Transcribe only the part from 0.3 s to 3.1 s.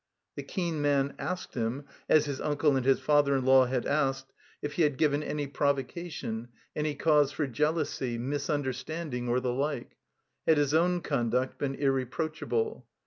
The keen man asked him, as his tmcle and his